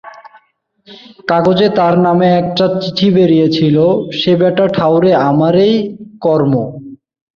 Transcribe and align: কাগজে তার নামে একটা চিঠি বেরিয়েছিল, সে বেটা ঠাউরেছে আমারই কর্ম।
কাগজে 1.29 1.67
তার 1.77 1.95
নামে 2.05 2.27
একটা 2.41 2.65
চিঠি 2.81 3.07
বেরিয়েছিল, 3.15 3.77
সে 4.19 4.31
বেটা 4.41 4.65
ঠাউরেছে 4.75 5.21
আমারই 5.29 5.73
কর্ম। 6.23 6.53